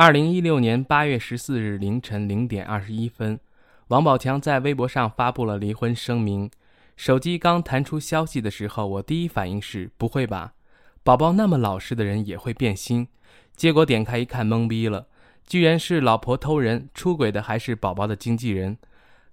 [0.00, 3.40] 二零一六年八月十四日凌晨零点二十一分，
[3.88, 6.48] 王宝强在微博上发布了离婚声明。
[6.96, 10.52] 手机刚弹出消息的时候，我第一反应是：不会吧，
[11.02, 13.08] 宝宝那么老实的人也会变心？
[13.56, 15.08] 结果点开一看，懵逼了，
[15.44, 18.78] 居然是老婆偷人出轨的，还是宝宝的经纪人。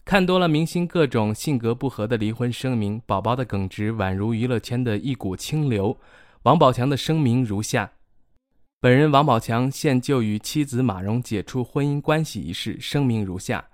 [0.03, 5.99] 看多了明星各种性格不合的离婚声明，宝宝的耿直宛如娱乐圈的一股清流。
[6.41, 7.91] 王宝强的声明如下。
[8.85, 13.67] 本人王宝强现就与妻子马蓉解除婚姻关系一事声明如下：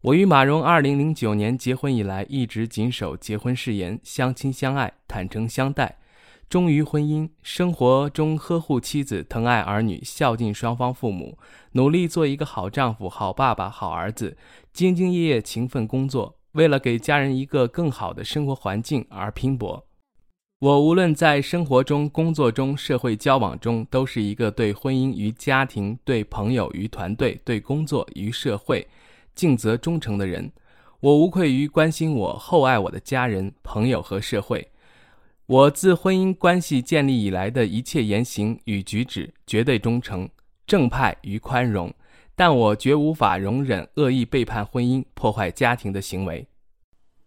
[0.00, 5.98] 我与马蓉二零零九年结婚以来，一直谨守结婚誓言，相亲相爱，坦诚相待，
[6.48, 11.36] 忠于婚姻，生活中呵护妻子，疼爱儿女，孝敬双方父母，
[11.72, 14.36] 努力做一个好丈夫、好爸爸、好儿子，
[14.72, 19.84] 兢兢业业、勤奋工作，为了给家人一个更好的生活环境而拼搏。
[20.64, 28.88] 我无论在生活中、工作中、社会交往中，都是一个对婚姻与家庭、对朋友与团队、对工作与社会
[29.34, 30.50] 尽责忠诚的人。
[31.00, 34.66] 我无愧于关心我、厚爱我的家人、朋友和社会。
[35.44, 40.26] 我自婚姻关系建立以来的一切言行与举止，绝对忠诚、
[40.66, 41.92] 正派与宽容。
[42.34, 46.46] 但我绝无法容忍恶意背叛婚姻、破坏家庭的行为。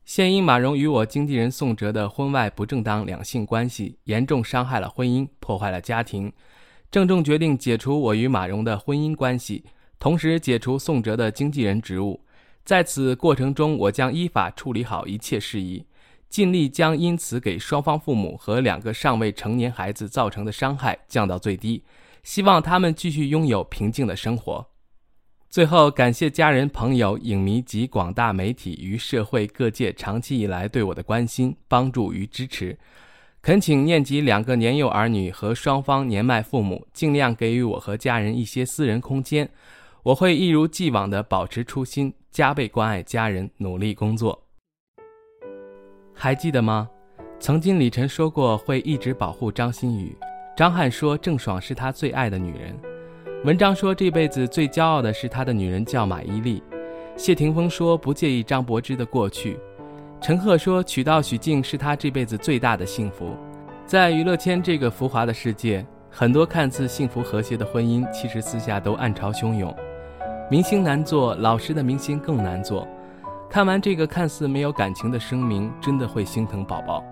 [0.08, 6.32] 现因马蓉与我经纪人宋哲的婚外不正当两性关系，严重伤害了婚姻，破坏了家庭，
[6.90, 9.66] 郑重决定解除我与马蓉的婚姻关系，
[10.00, 12.24] 同时解除宋哲的经纪人职务。
[12.64, 15.86] 在此过程中，我将依法处理好一切事宜，
[16.30, 21.84] 尽力将因此给双方父母和两个尚未成年孩子造成的伤害降到最低，
[22.24, 24.66] 希望他们继续拥有平静的生活。
[25.50, 32.78] 最后，感谢家人、朋友、影迷及广大媒体与社会各界长期以来对我的关心、帮助与支持。
[33.42, 39.50] 恳请念及两个年幼儿女和双方年迈父母，尽量给予我和家人一些私人空间。
[40.04, 44.44] 我会一如既往地保持初心，加倍关爱家人，努力工作。
[46.14, 46.90] 还记得吗？
[47.40, 50.16] 曾经李晨说过会一直保护张馨予，
[50.58, 52.78] 张翰说郑爽是他最爱的女人。
[53.44, 56.60] 文章说，这辈子最骄傲的是他的女人叫马伊琍。
[57.16, 59.60] 谢霆锋说不介意张柏芝的过去。
[60.20, 63.36] 陈赫说娶到许静是他这辈子最大的幸福。
[63.86, 69.74] 在娱乐圈这个浮华的世界，很多看似幸福和谐的婚姻，其实私下都暗潮汹涌。
[70.50, 72.88] 明星难做，老实的明星更难做。
[73.48, 77.04] 看完这个看似没有感情的声明，真的会心疼宝宝。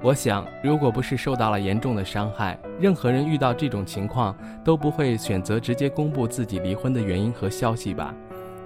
[0.00, 8.14] 我想，如果不是受到了严重的伤害，任何人遇到这种情况都不会选择直接公布自己离婚的原因和消息吧？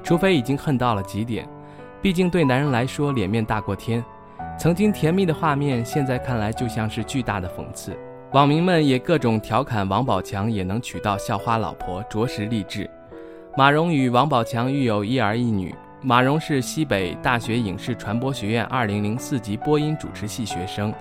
[0.03, 1.49] 除非已经恨到了极点。
[2.03, 4.05] 毕竟对男人来说，脸面大过天。
[4.59, 7.97] 曾经甜蜜的画面，现在看来就像是巨大的讽刺。
[8.33, 12.89] 网民们也各种调侃王宝强也能娶到校花老婆，着实励志。
[13.57, 15.75] 马蓉与王宝强育有一儿一女。
[16.03, 20.93] 马蓉是西北大学影视传播学院二零零四级播音主持系学生。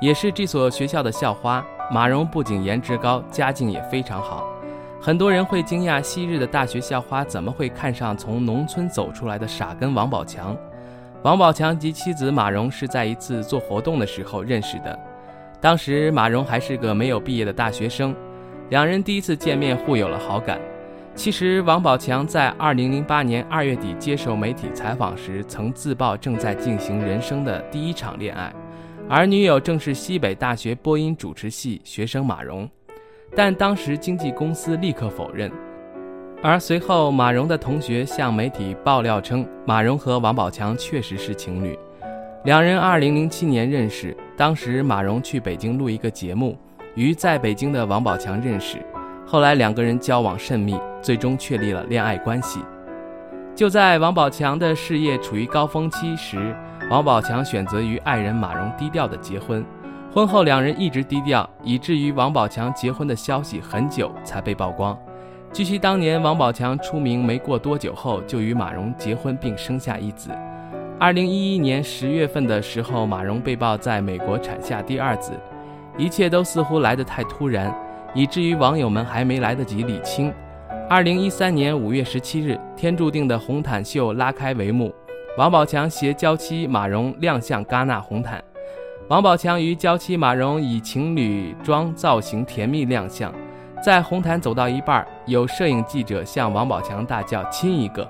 [0.00, 4.46] 也是这所学校的校花马蓉，不仅颜值高，家境也非常好。
[4.98, 10.56] 很多人会惊讶，昔日的大学校花怎么会看上从农村走出来的傻根王宝强？
[11.22, 14.98] 王宝强及妻子马蓉是在一次做活动的时候认识的，
[15.60, 18.16] 当时马蓉还是个没有毕业的大学生，
[18.70, 20.58] 两人第一次见面互有了好感。
[21.14, 28.50] 其实王宝强在二零零八年二月底接受媒体采访时，曾自曝正在进行人生的第一场恋爱。
[29.12, 32.70] 而女友正是西北大学播音主持系学生马蓉，
[33.34, 35.50] 但当时经纪公司立刻否认。
[36.40, 41.76] 而随后，马蓉的同学向媒体爆料称，马蓉和王宝强确实是情侣，
[42.44, 46.56] 两人2007年认识，当时马蓉去北京录一个节目，
[46.94, 48.78] 与在北京的王宝强认识，
[49.26, 52.60] 后来两个人交往甚密，最终确立了恋爱关系。
[53.56, 56.54] 就在王宝强的事业处于高峰期时。
[56.90, 59.64] 王宝强选择与爱人马蓉低调的结婚，
[60.12, 64.98] 婚后两人一直低调，以至于王宝强结婚的消息很久才被曝光。
[65.52, 70.30] 据悉，当年王宝强出名没过多久后，就与马蓉结婚并生下一子。
[70.98, 75.30] 二零一一年十月份的时候，马蓉被曝在美国产下第二子，
[75.96, 77.72] 一切都似乎来得太突然，
[78.14, 80.34] 以至于网友们还没来得及理清。
[80.88, 84.92] 二零一三年五月十七日，天注定的红毯秀拉开帷幕。
[85.38, 88.42] 王宝强携娇妻马蓉亮相戛纳红毯，
[89.06, 93.32] 王宝强与娇妻马蓉以情侣装造型甜蜜亮相，
[93.80, 98.06] 在红毯走到一半，有摄影记者向王宝强大叫“亲一个”，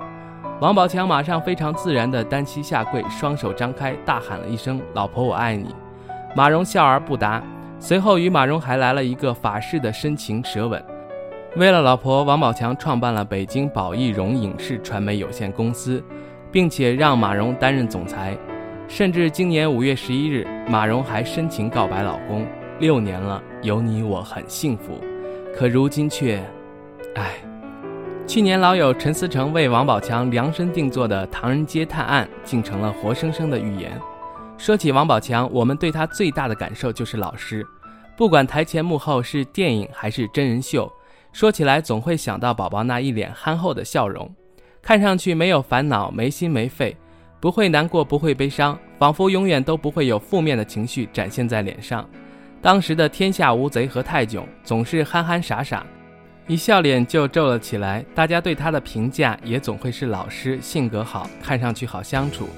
[0.63, 5.75] 王宝强马上非常自然地单膝下跪，双手张开，大喊了一声“老婆我爱你”，
[6.35, 7.43] 马蓉笑而不答，
[7.79, 10.83] 随后与马蓉还来了一个法式的深情舌吻。
[11.57, 16.03] 为了老婆，王宝强创办了北京宝艺荣影视传媒有限公司，
[16.51, 18.37] 并且让马蓉担任总裁。
[18.89, 22.47] 甚至今年五月十一日，马蓉还深情告白老公
[22.81, 25.01] ：“六年了，有你我很幸福。”
[25.57, 26.43] 可如今却，
[27.15, 27.35] 唉。
[28.27, 33.91] 去年老友陈思诚为王宝强量身定做的《唐人街探案》竟成了活生生的预言。
[34.57, 37.67] 说起王宝强，我们对他最大的感受就是老师，
[38.17, 40.91] 不管台前幕后是电影还是真人秀。
[41.33, 44.33] 说起来，总会想到宝宝那一脸憨厚的笑容，
[44.83, 46.97] 看上去没有烦恼、没心没肺，
[47.39, 52.09] 不会难过、不会悲伤，仿佛永远都不会有负面的情绪展现在脸上。
[52.63, 55.85] 当时的天下无贼和泰囧总是憨憨傻傻，
[56.47, 58.05] 一笑脸就皱了起来。
[58.15, 62.49] 大家对他的评价也总会是老实、性格好、看上去好相处。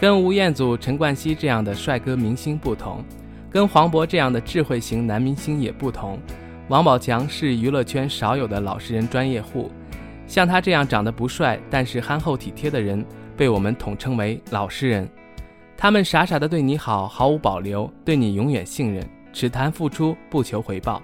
[0.00, 3.04] 跟吴彦祖、陈冠希这样的帅哥明星不同，
[3.50, 6.18] 跟黄渤这样的智慧型男明星也不同。
[6.68, 9.70] 王宝强是娱乐圈少有的老实人专业户，
[10.26, 13.04] 像他这样长得不帅但是憨厚体贴的人，
[13.36, 15.08] 被我们统称为老实人。
[15.76, 21.00] 他们傻傻的对你好，毫无保留，对你永远信任，只谈付出，不求回报。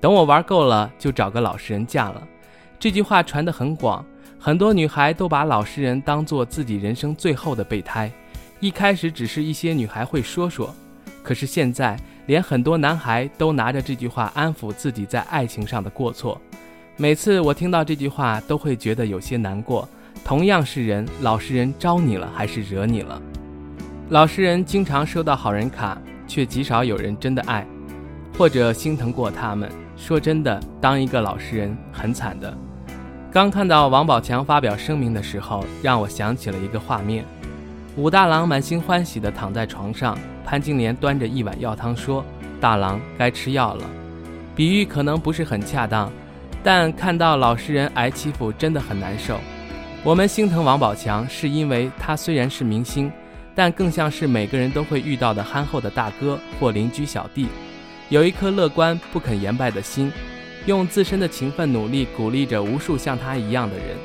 [0.00, 2.22] 等我玩够了，就找个老实人嫁了。
[2.78, 4.04] 这句话传得很广，
[4.38, 8.10] 很多女孩都把老实人当做自己人生最后的备胎。
[8.60, 10.74] 一开始只是一些女孩会说说，
[11.22, 11.98] 可是现在。
[12.28, 16.38] 连很多男孩都拿着这句话安抚自己在爱情上的过错。
[17.00, 19.88] 每次我听到这句话，都会觉得有些难过。
[20.24, 23.22] 同样是人，老实人招你了还是惹你了？
[24.08, 25.96] 老实人经常收到好人卡，
[26.26, 27.64] 却极少有人真的爱，
[28.36, 29.70] 或者心疼过他们。
[29.96, 32.52] 说真的，当一个老实人很惨的。
[33.30, 37.24] 刚看到王宝强发表声明的时候，让我想起了一个画面：
[37.94, 40.18] 武大郎满心欢喜地躺在床上。
[40.44, 42.24] 潘金莲端着一碗药汤说
[42.60, 43.84] ：“大郎该吃药了。”
[44.56, 46.10] 比喻可能不是很恰当，
[46.70, 49.40] 但看到老实人挨欺负真的很难受。
[50.04, 53.10] 我们心疼王宝强，是因为他虽然是明星，
[53.54, 57.46] 但更像是每个人都会遇到的憨厚的大哥或邻居小弟，
[58.10, 60.12] 有一颗乐观不肯言败的心，
[60.66, 63.96] 用自身的勤奋努力鼓励着无数像他一样的人。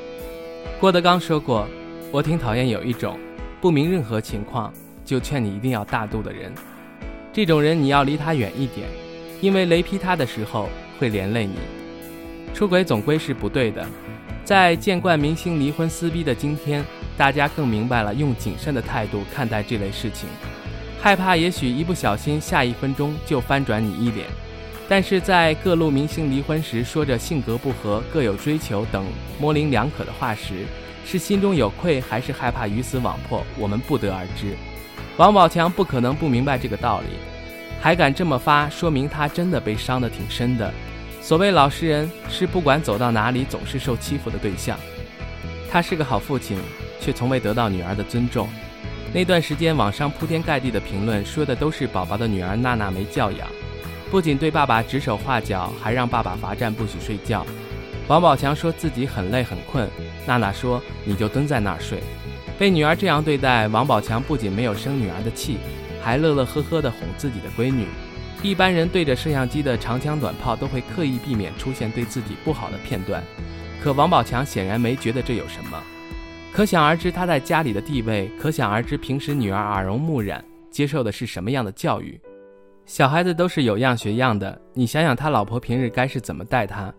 [0.80, 1.68] 郭德纲说过
[2.14, 3.20] ：“我挺讨厌有一种，
[3.60, 4.72] 不明任何情况。”
[5.04, 6.50] 就劝你一定要大度的人，
[7.34, 8.88] 这种人你要离他远一点，
[9.42, 11.58] 因为雷劈他的时候会连累你。
[12.54, 13.86] 出轨总归是不对的，
[14.46, 16.86] 在见惯明星离婚撕逼的今天，
[17.18, 20.30] 大家更明白了用谨慎的态度看待这类事情，
[21.02, 24.28] 害怕也许一不小心下一分钟就翻转你一脸。
[24.88, 29.04] 但是在各路明星离婚时说着性格不合、各有追求等
[29.40, 30.66] 模棱两可的话时，
[31.06, 34.56] 是心中有愧还是害怕鱼死网破，我们不得而知。
[35.18, 37.08] 王宝强不可能不明白这个道理，
[37.82, 40.72] 还敢这么发，说明他真的被伤得挺深的。
[41.24, 44.78] 所谓老实人，是不管走到哪里总是受欺负的对象。
[45.72, 46.58] 他是个好父亲，
[47.00, 48.46] 却从未得到女儿的尊重。
[49.14, 53.48] 那段时间，网上铺天盖地的评论说的都是宝宝的女儿娜娜没教养，
[54.12, 57.46] 不仅对爸爸指手画脚，还让爸爸罚站不许睡觉。
[58.10, 59.90] 王宝强说自己很累很困，
[60.28, 62.04] 娜娜说你就蹲在那儿睡。
[62.60, 65.56] 被女儿这样对待，王宝强不仅没有生女儿的气，
[66.04, 67.88] 还乐乐呵呵地哄自己的闺女。
[68.44, 73.24] 一般人对着摄像机的长枪短炮都会刻意避免出现对自己不好的片段，
[73.82, 75.82] 可王宝强显然没觉得这有什么。
[76.52, 82.20] 可想而知他在家里的地位，可想而知平时女儿耳濡目染，接受的是什么样的教育。
[82.86, 86.94] 小孩子都是有样学样的，你想想他老婆平日该是怎么待他，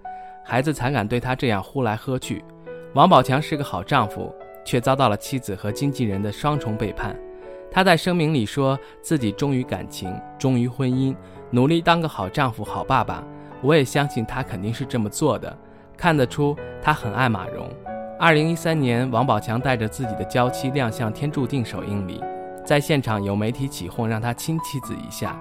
[0.44, 2.42] 孩子才敢对他这样呼来喝去。
[2.94, 4.34] 王宝强是个好丈夫。
[4.66, 7.14] 却遭到了妻子和经纪人的双重背叛。
[7.70, 11.14] 他在声明里说自己忠于感情，忠于婚姻，
[11.54, 13.22] 努力当个好丈夫、好爸爸。
[13.62, 15.56] 我也相信他肯定是这么做的。
[15.96, 17.70] 看得出他很爱马蓉。
[18.18, 22.20] 二零一三年，王宝强带着自己的娇妻亮相《天注定》首映礼，
[22.64, 25.38] 在现场有媒体起哄让他亲妻子一下，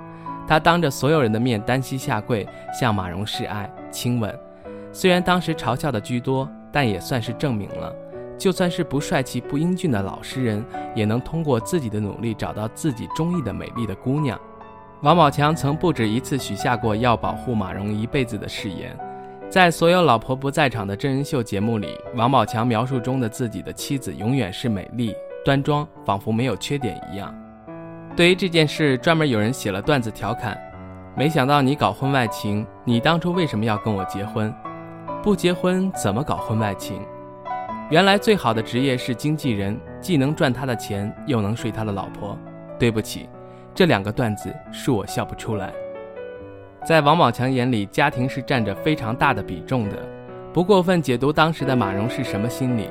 [0.48, 2.48] 他当着所有人的面单膝下跪
[2.80, 4.40] 向马蓉示爱亲吻。
[4.92, 7.92] 虽然当时嘲笑的居多，但也算是证明了。
[8.38, 14.40] 就算是不帅气、不英俊的老实人，也能通过自己的努力找到自己中意的美丽的姑娘。
[15.04, 18.98] 王宝强曾不止一次许下过要保护马蓉一辈子的誓言。
[19.50, 27.36] 在所有老婆不在场的真人秀节目里，王宝强描述中的自己的妻子永远是美丽端庄，仿佛没有缺点一样。
[28.16, 30.58] 对于这件事，专门有人写了段子调侃
[31.18, 34.56] ：“没想到你搞婚外情，你当初为什么要跟我结婚？
[35.22, 37.02] 不结婚怎么搞婚外情？”
[37.92, 42.38] 原来最好的职业是经纪人，既能赚他的钱，又能睡他的老婆。
[42.80, 43.30] 对不起，
[43.76, 45.74] 这两个段子恕我笑不出来。
[46.86, 49.98] 在王宝强眼里，家庭是占着非常大的比重的。
[50.54, 52.90] 不过分解读当时的马蓉是什么心理。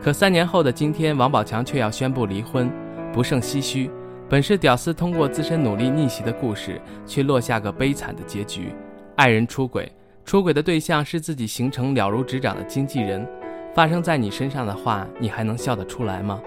[0.00, 2.70] 可三年后的今天，王宝强却要宣布离婚，
[3.12, 3.90] 不胜唏嘘。
[4.28, 8.74] 本是屌丝通过自身努力逆袭的故事，却落下个悲惨的结局：
[9.16, 9.92] 爱人出轨，
[10.24, 13.28] 出轨的对象是自己行程了如指掌的经纪人。
[13.74, 16.40] 发生在你身上的话，你还能笑得出来吗？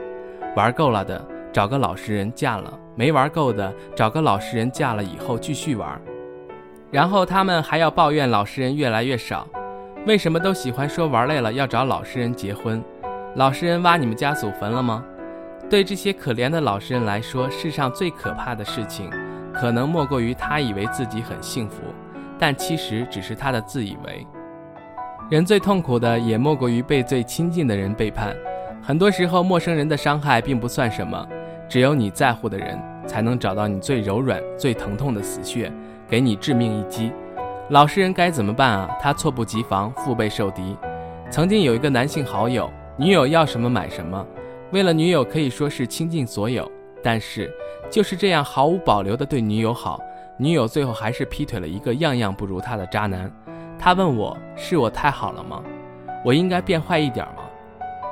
[0.55, 1.23] 玩够了的，
[1.53, 5.99] 找个老实人嫁了；没玩够的，找个老实人嫁了以后继续玩。
[6.91, 9.47] 然后他们还要抱怨老实人越来越少，
[10.05, 12.81] 为什么都喜欢说玩累了要找老实人结婚？
[13.35, 15.03] 老实人挖你们家祖坟了吗？
[15.69, 19.09] 对这些可怜的老实人来说，世上最可怕的事情，
[19.53, 21.81] 可能莫过于他以为自己很幸福，
[22.39, 24.25] 但其实只是他的自以为。
[25.29, 28.33] 人最痛苦的，也莫过于被最亲近的人背叛。
[28.79, 31.27] 很多时候，陌生人的伤害并不算什么，
[31.67, 35.71] 只有你在乎的人，才能找到你最柔软、最疼痛的死穴，
[36.07, 37.11] 给你致命一击。
[37.69, 38.89] 老实人该怎么办啊？
[39.01, 40.77] 他猝不及防，腹背受敌。
[41.31, 44.25] 曾经有一个男性好友，女友要什么买什么，
[44.71, 46.71] 为了女友可以说是倾尽所有。
[47.03, 47.51] 但是
[47.89, 49.99] 就是这样毫无保留地对女友好，
[50.37, 53.31] 女友最后还是劈腿了一个样样不如他的渣男。
[53.77, 55.61] 他问我：“是我太好了吗？
[56.23, 57.43] 我应该变坏一点吗？”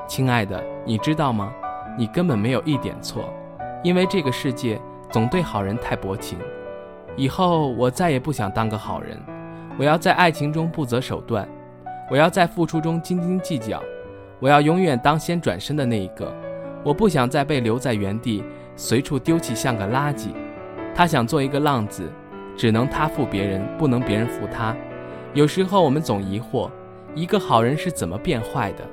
[0.07, 1.51] 亲爱的，你知道吗？
[1.97, 3.33] 你根本没有一点错，
[3.83, 6.39] 因为这个世界总对好人太薄情。
[7.15, 9.21] 以后我再也不想当个好人，
[9.77, 11.47] 我要在爱情中不择手段，
[12.09, 13.83] 我要在付出中斤斤计较，
[14.39, 16.33] 我要永远当先转身的那一个。
[16.83, 18.43] 我不想再被留在原地，
[18.75, 20.29] 随处丢弃，像个垃圾。
[20.95, 22.11] 他想做一个浪子，
[22.57, 24.75] 只能他负别人，不能别人负他。
[25.33, 26.69] 有时候我们总疑惑，
[27.15, 28.83] 一个好人是怎么变坏的？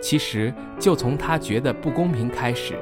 [0.00, 2.74] 其实就从他觉得不公平开始。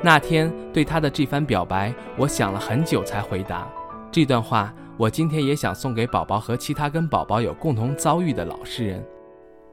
[0.00, 3.66] 那天对他的这番表白，我想了很久才回答。
[4.12, 9.04] 这段话，我今天也想送给宝宝和其他跟宝宝有共同遭遇的老实人。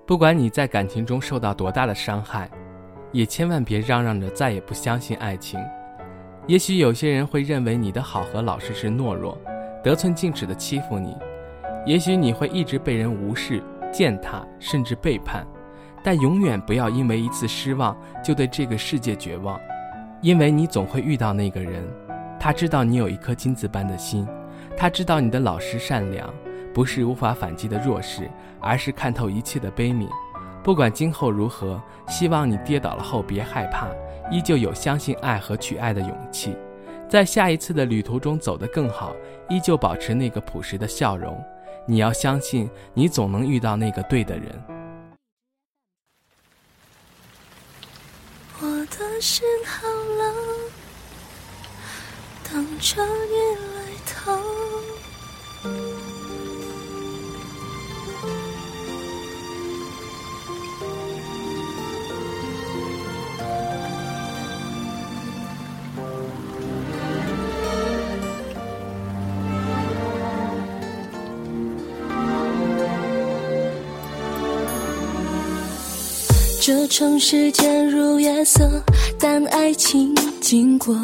[0.05, 2.49] 不管你在感情中受到多大的伤害，
[3.11, 5.59] 也千万别嚷嚷着再也不相信爱情。
[6.47, 9.37] 也许有些人会认为你的好和老实是懦弱，
[9.83, 11.15] 得寸进尺的欺负你。
[11.85, 15.45] 也许你会一直被人无视、践踏，甚至背叛，
[16.03, 19.59] 但永远不要因为一次失望就对这个世界绝望，
[20.25, 21.87] 因为你总会遇到那个人，
[22.39, 24.27] 他知道你有一颗金子般的心，
[24.75, 26.33] 他知道你的老实善良
[26.73, 28.27] 不是无法反击的弱势，
[28.59, 30.09] 而是看透一切的悲悯。
[30.63, 33.87] 不管今后如何，希望你跌倒了后别害怕，
[34.31, 36.57] 依旧有相信爱和去爱的勇气，
[37.07, 39.15] 在下一次的旅途中走得更好，
[39.47, 41.39] 依旧保持那个朴实的笑容。
[41.85, 44.63] 你要相信，你总能遇到那个对的人。
[48.59, 50.35] 我的心好冷，
[52.43, 54.43] 等着你来疼。
[76.67, 78.67] 这城市渐入夜色，
[79.19, 80.97] 但爱情经过，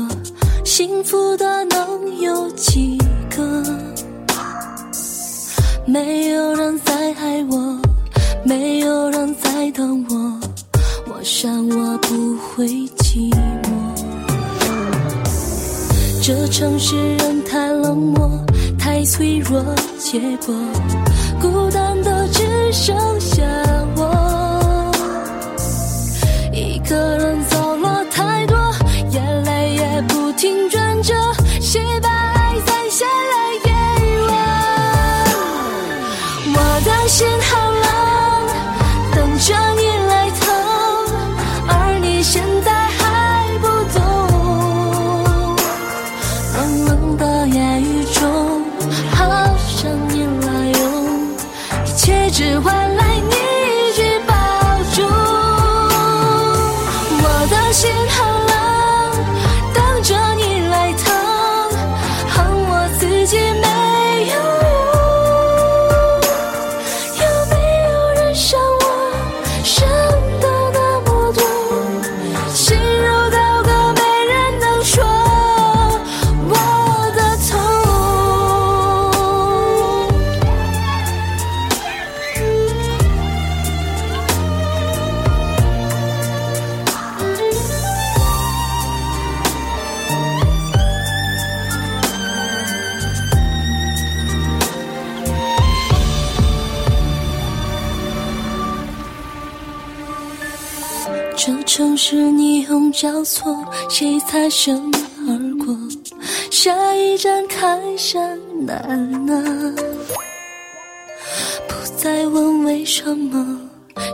[0.66, 2.98] 幸福的能有几
[3.30, 3.64] 个？
[5.86, 7.80] 没有人在爱我，
[8.44, 10.40] 没有人在等我，
[11.14, 12.66] 我想我不会
[12.98, 13.94] 寂寞。
[16.24, 18.32] 这城市人太冷漠，
[18.80, 19.64] 太脆弱，
[20.00, 20.56] 结果
[21.40, 22.42] 孤单的只
[22.74, 23.21] 剩
[102.04, 104.76] 是霓虹交错，谁擦身
[105.28, 105.78] 而过？
[106.50, 108.76] 下一站开山南
[109.30, 109.76] 啊！
[111.68, 113.46] 不再问为什么，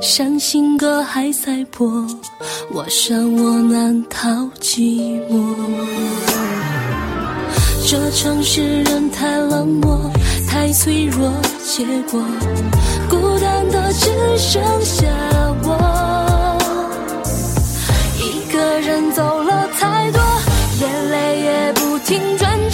[0.02, 2.06] 伤心歌还在播，
[2.74, 4.28] 我想我难逃
[4.60, 5.56] 寂寞。
[7.88, 10.12] 这城市人太冷漠，
[10.50, 11.32] 太脆弱，
[11.66, 12.22] 结果
[13.10, 15.08] 孤单的只剩下
[18.80, 20.22] 人走了太多，
[20.80, 22.67] 眼泪也不停转。